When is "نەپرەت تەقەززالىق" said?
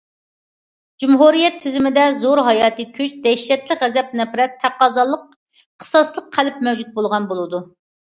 4.25-5.31